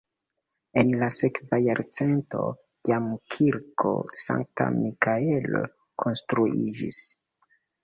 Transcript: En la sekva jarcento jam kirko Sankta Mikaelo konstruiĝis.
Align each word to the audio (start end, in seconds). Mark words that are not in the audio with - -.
En 0.81 0.87
la 1.01 1.09
sekva 1.17 1.59
jarcento 1.63 2.41
jam 2.93 3.11
kirko 3.37 3.93
Sankta 4.25 4.69
Mikaelo 4.81 5.65
konstruiĝis. 6.07 7.03